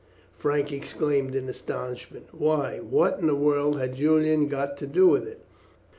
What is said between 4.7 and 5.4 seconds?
to do with